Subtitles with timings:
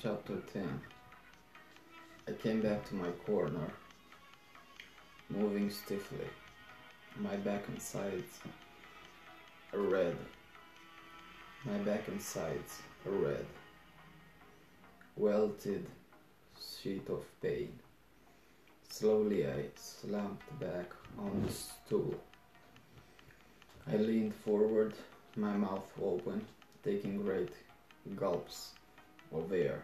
[0.00, 0.80] Chapter 10
[2.28, 3.68] I came back to my corner,
[5.28, 6.28] moving stiffly.
[7.18, 8.38] My back and sides
[9.72, 10.16] are red.
[11.64, 13.44] My back and sides are red.
[15.16, 15.88] Welted
[16.56, 17.72] sheet of pain.
[18.88, 22.14] Slowly I slumped back on the stool.
[23.92, 24.94] I leaned forward,
[25.34, 26.46] my mouth open,
[26.84, 27.52] taking great
[28.14, 28.74] gulps
[29.32, 29.82] of air.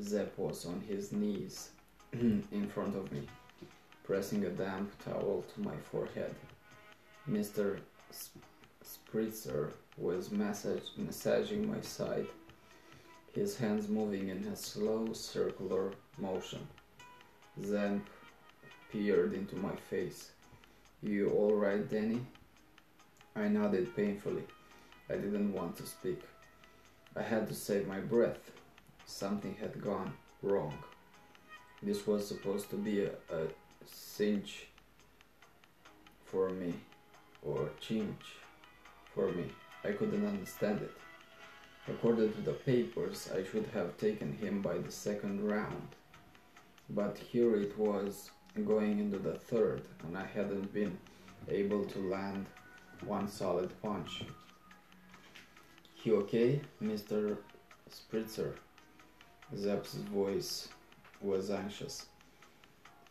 [0.00, 1.70] Zep was on his knees
[2.12, 3.22] in front of me,
[4.02, 6.34] pressing a damp towel to my forehead.
[7.28, 7.78] Mr.
[8.84, 12.26] Spritzer was massage massaging my side,
[13.32, 16.66] his hands moving in a slow circular motion.
[17.60, 18.02] Zamp
[18.90, 20.32] peered into my face.
[21.02, 22.20] You alright, Danny?
[23.36, 24.44] I nodded painfully.
[25.10, 26.22] I didn't want to speak.
[27.16, 28.50] I had to save my breath.
[29.06, 30.12] Something had gone
[30.42, 30.74] wrong.
[31.82, 33.46] This was supposed to be a, a
[33.86, 34.66] cinch
[36.24, 36.74] for me,
[37.42, 38.24] or chinch
[39.14, 39.44] for me.
[39.84, 40.92] I couldn't understand it.
[41.86, 45.88] According to the papers, I should have taken him by the second round.
[46.90, 48.30] But here it was
[48.66, 50.98] going into the third, and I hadn't been
[51.48, 52.46] able to land
[53.04, 54.24] one solid punch.
[56.04, 57.38] You okay, Mr.
[57.90, 58.52] Spritzer?
[59.56, 60.68] Zep's voice
[61.22, 62.04] was anxious.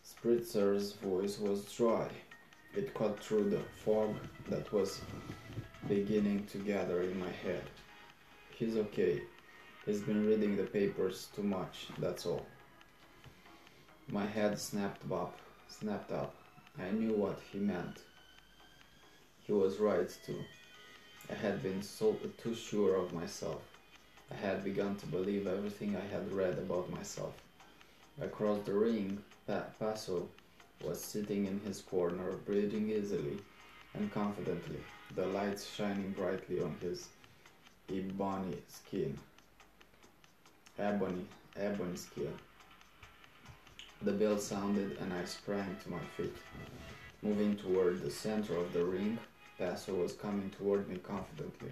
[0.05, 2.07] Spritzer's voice was dry.
[2.75, 4.15] It cut through the fog
[4.47, 5.01] that was
[5.87, 7.63] beginning to gather in my head.
[8.51, 9.23] He's okay.
[9.87, 12.45] He's been reading the papers too much, that's all.
[14.07, 16.35] My head snapped up, snapped up.
[16.79, 18.01] I knew what he meant.
[19.39, 20.43] He was right too.
[21.33, 23.63] I had been so too sure of myself.
[24.31, 27.33] I had begun to believe everything I had read about myself.
[28.21, 30.29] Across the ring, pa- Paso
[30.83, 33.39] was sitting in his corner, breathing easily
[33.95, 34.77] and confidently,
[35.15, 37.07] the lights shining brightly on his
[37.89, 39.17] ebony skin.
[40.77, 41.25] Ebony,
[41.57, 42.33] ebony skin.
[44.03, 46.37] The bell sounded and I sprang to my feet.
[47.23, 49.17] Moving toward the center of the ring,
[49.57, 51.71] Paso was coming toward me confidently,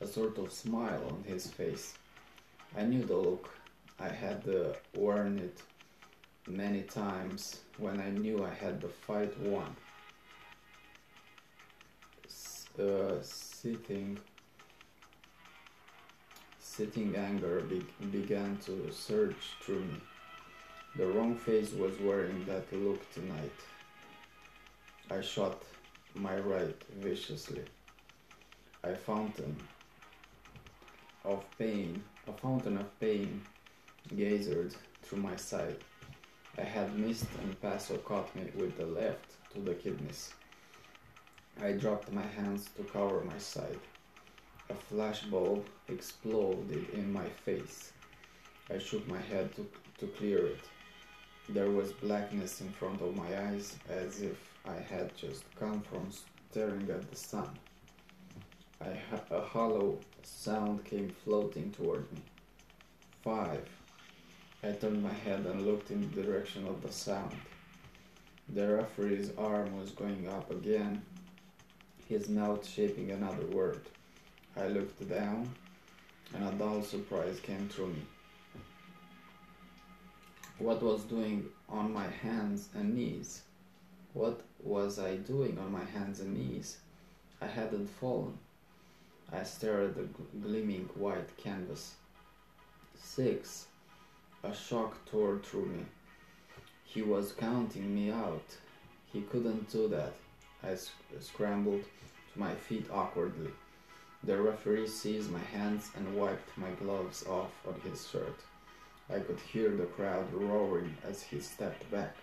[0.00, 1.94] a sort of smile on his face.
[2.76, 3.50] I knew the look.
[3.98, 5.60] I had uh, worn it
[6.46, 9.76] many times when I knew I had the fight won.
[12.78, 14.18] Uh, sitting,
[16.60, 20.00] sitting anger be- began to surge through me.
[20.96, 23.58] The wrong face was wearing that look tonight.
[25.10, 25.62] I shot
[26.14, 27.62] my right viciously.
[28.82, 29.56] A fountain
[31.24, 33.42] of pain, a fountain of pain
[34.16, 35.76] gazed through my side.
[36.58, 40.32] I had missed and Paso caught me with the left to the kidneys.
[41.62, 43.80] I dropped my hands to cover my side.
[44.70, 47.92] A flashbulb exploded in my face.
[48.72, 49.66] I shook my head to,
[49.98, 50.60] to clear it.
[51.48, 54.36] There was blackness in front of my eyes as if
[54.66, 56.08] I had just come from
[56.50, 57.50] staring at the sun.
[58.80, 62.20] Ha- a hollow sound came floating toward me.
[63.22, 63.68] Five.
[64.62, 67.34] I turned my head and looked in the direction of the sound.
[68.50, 71.02] The referee's arm was going up again,
[72.08, 73.80] his mouth shaping another word.
[74.56, 75.48] I looked down,
[76.34, 78.02] and a dull surprise came through me.
[80.60, 83.40] What was doing on my hands and knees?
[84.12, 86.76] What was I doing on my hands and knees?
[87.40, 88.36] I hadn't fallen.
[89.32, 91.94] I stared at the gleaming white canvas.
[92.94, 93.68] Six.
[94.44, 95.86] A shock tore through me.
[96.84, 98.58] He was counting me out.
[99.14, 100.12] He couldn't do that.
[100.62, 101.84] I sc- scrambled
[102.34, 103.52] to my feet awkwardly.
[104.24, 108.40] The referee seized my hands and wiped my gloves off on his shirt.
[109.12, 112.14] I could hear the crowd roaring as he stepped back.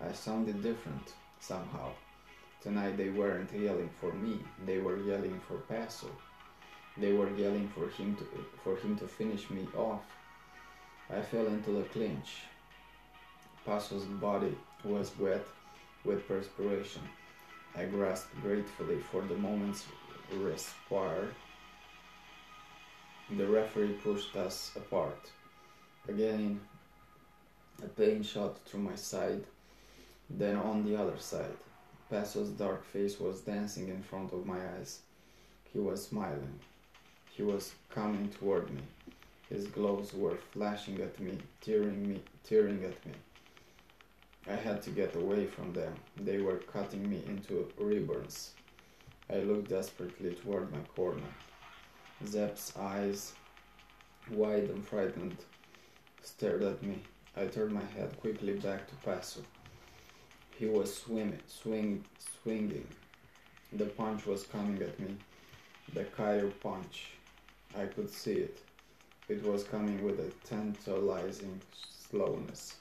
[0.00, 1.90] I sounded different, somehow.
[2.60, 6.10] Tonight they weren't yelling for me, they were yelling for Paso.
[6.96, 8.24] They were yelling for him to
[8.64, 10.02] for him to finish me off.
[11.08, 12.42] I fell into the clinch.
[13.64, 15.46] Paso's body was wet
[16.04, 17.02] with perspiration.
[17.76, 19.86] I grasped gratefully for the moment's
[20.34, 21.32] respite.
[23.36, 25.30] The referee pushed us apart.
[26.08, 26.60] Again,
[27.84, 29.44] a pain shot through my side,
[30.30, 31.56] then on the other side.
[32.10, 35.00] Paso's dark face was dancing in front of my eyes.
[35.72, 36.58] He was smiling.
[37.30, 38.80] He was coming toward me.
[39.50, 43.12] His gloves were flashing at me, tearing me, tearing at me.
[44.50, 45.94] I had to get away from them.
[46.16, 48.54] They were cutting me into ribbons.
[49.30, 51.28] I looked desperately toward my corner.
[52.26, 53.34] Zep's eyes,
[54.30, 55.36] wide and frightened,
[56.22, 56.98] stared at me.
[57.36, 59.40] I turned my head quickly back to Paso.
[60.58, 62.04] He was swimming, swing,
[62.42, 62.86] swinging.
[63.72, 65.16] The punch was coming at me.
[65.94, 67.10] The Caillou punch.
[67.78, 68.58] I could see it.
[69.28, 71.60] It was coming with a tantalizing
[72.08, 72.76] slowness.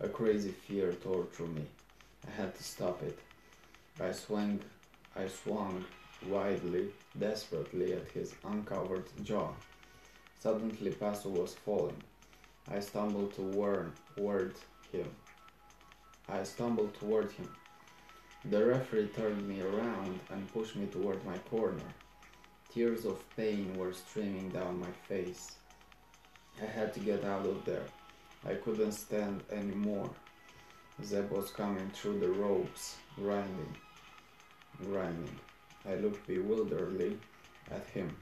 [0.00, 1.64] A crazy fear tortured me.
[2.26, 3.18] I had to stop it.
[4.00, 4.60] I swung,
[5.16, 5.84] I swung
[6.26, 6.88] wildly,
[7.18, 9.50] desperately at his uncovered jaw.
[10.40, 12.02] Suddenly, Paso was falling.
[12.70, 13.92] I stumbled toward,
[14.90, 15.08] him.
[16.28, 17.48] I stumbled toward him.
[18.46, 21.88] The referee turned me around and pushed me toward my corner.
[22.72, 25.56] Tears of pain were streaming down my face.
[26.62, 27.86] I had to get out of there.
[28.46, 30.10] I couldn't stand anymore.
[31.02, 33.76] Zep was coming through the ropes, grinding,
[34.84, 35.38] grinding.
[35.88, 37.18] I looked bewilderedly
[37.70, 38.14] at him.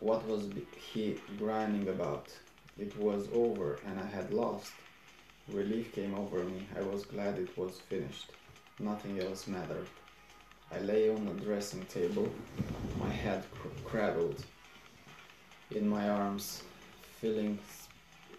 [0.00, 2.28] What was he grinding about?
[2.78, 4.72] It was over and I had lost.
[5.48, 6.66] Relief came over me.
[6.76, 8.30] I was glad it was finished.
[8.78, 9.88] Nothing else mattered.
[10.70, 12.32] I lay on the dressing table,
[12.98, 14.42] my head cr- cradled
[15.70, 16.62] in my arms,
[17.20, 17.58] feeling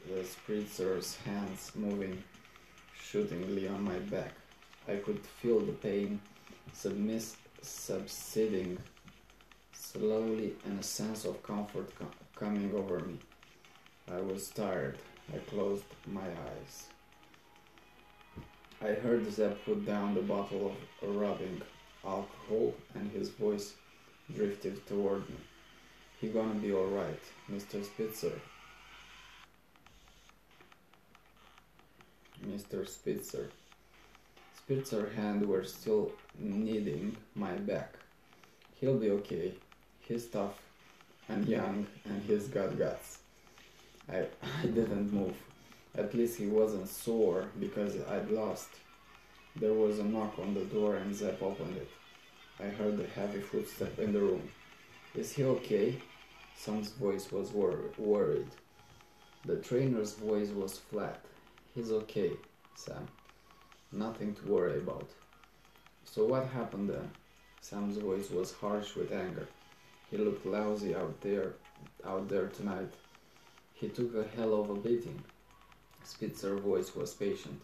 [0.08, 2.24] the uh, spritzer's hands moving
[3.00, 4.34] shootingly on my back.
[4.88, 6.20] I could feel the pain
[6.74, 8.80] submiss- subsiding
[9.72, 13.20] slowly and a sense of comfort co- coming over me.
[14.12, 14.98] I was tired.
[15.34, 16.88] I closed my eyes.
[18.82, 21.62] I heard Zep put down the bottle of rubbing
[22.06, 23.74] alcohol and his voice
[24.36, 25.38] drifted toward me.
[26.20, 27.86] He gonna be alright, Mr.
[27.86, 28.40] Spritzer.
[32.46, 32.86] Mr.
[32.86, 33.48] Spritzer.
[34.60, 37.96] Spritzer hand were still kneading my back.
[38.80, 39.54] He'll be okay.
[40.02, 40.62] He's tough
[41.30, 43.23] and young and he's got guts.
[44.12, 44.26] I,
[44.62, 45.36] I didn't move.
[45.96, 48.70] At least he wasn't sore because I'd lost.
[49.56, 51.90] There was a knock on the door and Zep opened it.
[52.60, 54.50] I heard a heavy footstep in the room.
[55.16, 56.02] Is he okay?
[56.56, 58.48] Sam's voice was wor- worried.
[59.46, 61.24] The trainer's voice was flat.
[61.76, 62.32] He's okay,
[62.76, 63.08] Sam.
[63.92, 65.10] Nothing to worry about.
[66.06, 67.12] So what happened then?
[67.62, 69.48] Sam's voice was harsh with anger.
[70.10, 71.54] He looked lousy out there
[72.06, 72.92] out there tonight.
[73.84, 75.22] He took a hell of a beating.
[76.06, 77.60] Spritzer's voice was patient.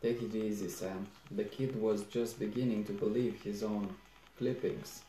[0.00, 1.06] Take it easy, Sam.
[1.30, 3.94] The kid was just beginning to believe his own
[4.38, 5.02] clippings.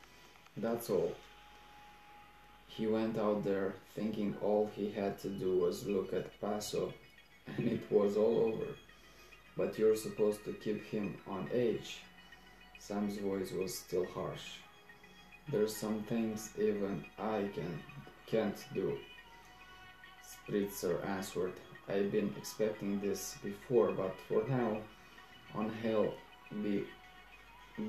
[0.58, 1.16] That's all.
[2.68, 6.94] He went out there thinking all he had to do was look at Paso
[7.56, 8.72] and it was all over.
[9.56, 12.00] But you're supposed to keep him on edge.
[12.80, 14.58] Sam's voice was still harsh.
[15.48, 17.82] There's some things even I can
[18.26, 18.98] can't do.
[20.48, 21.54] Spritzer answered.
[21.88, 24.78] I've been expecting this before, but for now
[25.54, 26.14] on he'll
[26.62, 26.86] be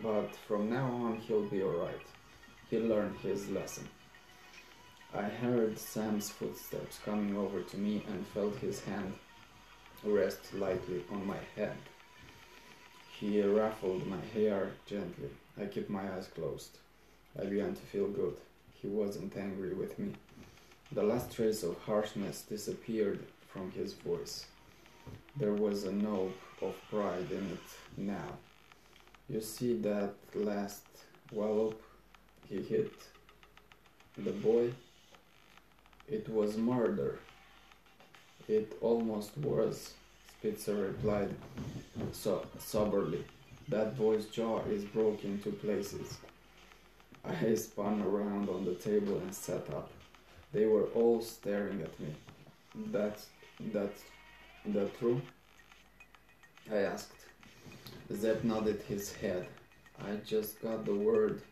[0.02, 2.06] but from now on he'll be alright.
[2.70, 3.88] He learned his lesson.
[5.14, 9.14] I heard Sam's footsteps coming over to me and felt his hand
[10.02, 11.76] rest lightly on my head.
[13.18, 15.30] He ruffled my hair gently.
[15.61, 16.78] I kept my eyes closed.
[17.40, 18.37] I began to feel good.
[18.80, 20.14] He wasn't angry with me.
[20.92, 24.46] The last trace of harshness disappeared from his voice.
[25.36, 28.38] There was a note of pride in it now.
[29.28, 30.84] You see that last
[31.32, 31.82] wallop
[32.48, 32.92] he hit
[34.16, 34.72] the boy?
[36.08, 37.18] It was murder.
[38.46, 39.94] It almost was,
[40.30, 41.34] Spritzer replied
[42.12, 43.24] so soberly.
[43.68, 46.18] That boy's jaw is broken two places.
[47.24, 49.90] I spun around on the table and sat up.
[50.54, 52.14] They were all staring at me.
[52.92, 53.26] That's
[53.73, 54.02] that's
[54.66, 55.20] that true?
[56.73, 57.26] I asked.
[58.12, 59.49] Zep nodded his head.
[60.00, 61.42] I just got the word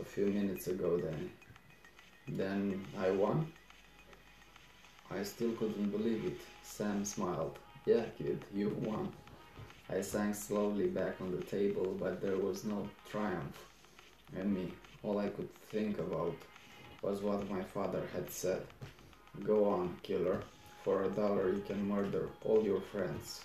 [0.00, 1.30] a few minutes ago then.
[2.28, 3.52] Then I won?
[5.10, 6.40] I still couldn't believe it.
[6.62, 7.58] Sam smiled.
[7.84, 9.12] Yeah, kid, you won.
[9.90, 13.58] I sank slowly back on the table, but there was no triumph
[14.34, 14.72] in me.
[15.02, 16.34] All I could think about
[17.04, 18.62] was what my father had said.
[19.44, 20.40] Go on, killer.
[20.82, 23.42] For a dollar you can murder all your friends.